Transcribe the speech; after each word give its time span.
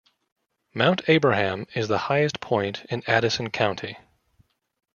Mount 0.73 1.07
Abraham 1.09 1.67
is 1.75 1.87
the 1.87 1.99
highest 2.09 2.39
point 2.39 2.85
in 2.89 3.03
Addison 3.07 3.51
County. 3.51 3.99